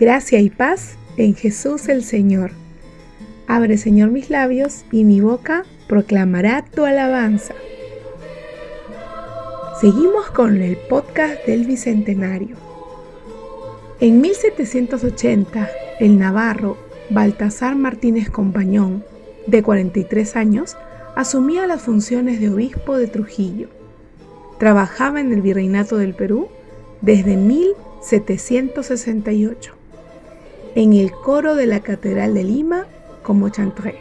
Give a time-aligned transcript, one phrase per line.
[0.00, 2.52] Gracia y paz en Jesús el Señor.
[3.48, 7.54] Abre, Señor, mis labios y mi boca proclamará tu alabanza.
[9.80, 12.56] Seguimos con el podcast del Bicentenario.
[13.98, 16.78] En 1780, el navarro
[17.10, 19.04] Baltasar Martínez Compañón,
[19.46, 20.76] de 43 años,
[21.16, 23.68] asumía las funciones de obispo de Trujillo.
[24.58, 26.48] Trabajaba en el Virreinato del Perú
[27.00, 29.74] desde 1768,
[30.74, 32.86] en el coro de la Catedral de Lima
[33.22, 33.94] como chantré.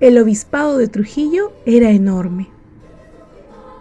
[0.00, 2.48] El obispado de Trujillo era enorme.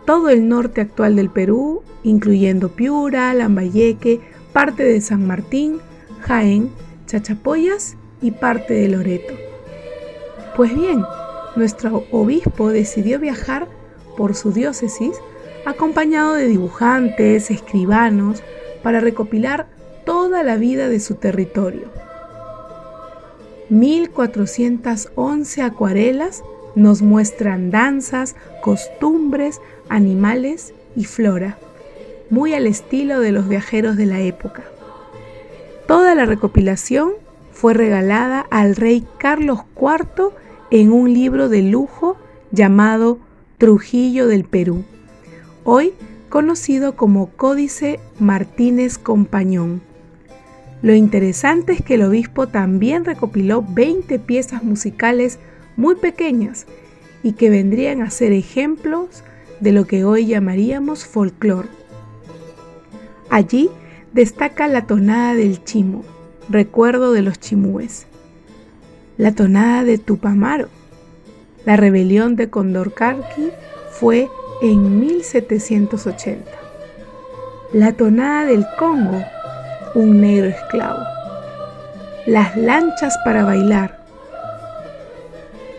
[0.06, 4.20] Todo el norte actual del Perú, incluyendo Piura, Lambayeque,
[4.54, 5.80] parte de San Martín,
[6.22, 6.70] Jaén,
[7.08, 9.51] Chachapoyas y parte de Loreto.
[10.56, 11.06] Pues bien,
[11.56, 13.68] nuestro obispo decidió viajar
[14.18, 15.18] por su diócesis
[15.66, 18.44] acompañado de dibujantes, escribanos,
[18.84, 19.68] para recopilar
[20.06, 21.90] toda la vida de su territorio.
[23.70, 26.44] 1411 acuarelas
[26.76, 31.58] nos muestran danzas, costumbres, animales y flora,
[32.30, 34.64] muy al estilo de los viajeros de la época.
[35.88, 37.12] Toda la recopilación
[37.52, 40.32] fue regalada al rey Carlos IV
[40.72, 42.18] en un libro de lujo
[42.52, 43.20] llamado
[43.58, 44.84] Trujillo del Perú,
[45.64, 45.94] hoy
[46.30, 49.82] conocido como Códice Martínez Compañón.
[50.82, 55.38] Lo interesante es que el obispo también recopiló 20 piezas musicales
[55.76, 56.66] muy pequeñas
[57.22, 59.24] y que vendrían a ser ejemplos
[59.60, 61.70] de lo que hoy llamaríamos folclore.
[63.30, 63.70] Allí
[64.14, 66.04] destaca la tonada del chimo,
[66.52, 68.06] recuerdo de los chimúes,
[69.18, 70.68] la tonada de Tupamaro.
[71.66, 73.52] La rebelión de Condorcanqui
[73.92, 74.30] fue
[74.62, 76.44] en 1780.
[77.74, 79.24] La tonada del Congo,
[79.96, 81.00] un negro esclavo.
[82.26, 84.04] Las lanchas para bailar.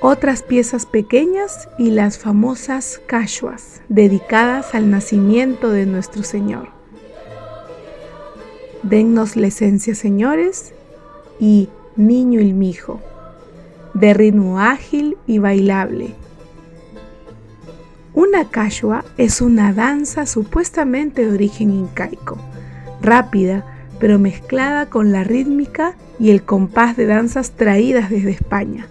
[0.01, 6.82] Otras piezas pequeñas y las famosas cachuas, dedicadas al nacimiento de nuestro Señor.
[8.83, 10.73] Dennos la esencia, señores,
[11.39, 13.01] y Niño el Mijo,
[13.95, 16.15] de ritmo ágil y bailable.
[18.15, 22.39] Una cachua es una danza supuestamente de origen incaico,
[23.01, 23.65] rápida,
[24.01, 28.89] pero mezclada con la rítmica y el compás de danzas traídas desde España.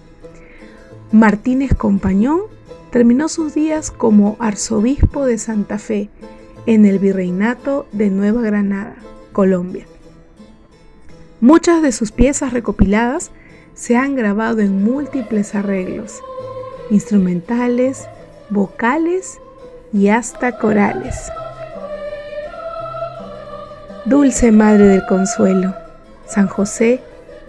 [1.12, 2.42] Martínez Compañón
[2.92, 6.10] terminó sus días como arzobispo de Santa Fe
[6.66, 8.96] en el virreinato de Nueva Granada.
[9.32, 9.86] Colombia.
[11.40, 13.32] Muchas de sus piezas recopiladas
[13.74, 16.20] se han grabado en múltiples arreglos,
[16.90, 18.08] instrumentales,
[18.50, 19.40] vocales
[19.94, 21.32] y hasta corales.
[24.06, 25.74] Dulce Madre del Consuelo,
[26.26, 27.02] San José,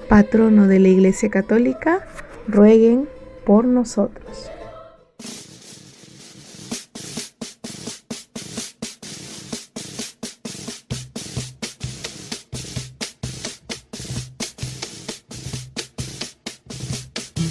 [0.08, 2.06] patrono de la Iglesia Católica,
[2.46, 3.08] rueguen
[3.44, 4.50] por nosotros.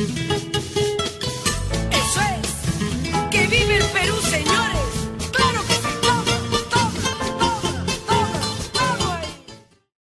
[0.02, 0.41] Thank you.